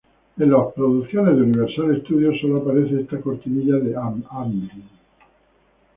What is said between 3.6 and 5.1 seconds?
de Amblin.